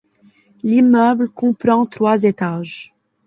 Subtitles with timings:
[0.63, 2.95] L'immeuble comprend trois étages.